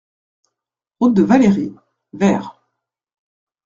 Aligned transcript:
Route 0.99 1.13
de 1.13 1.21
Valleiry, 1.21 1.75
Vers 2.13 2.59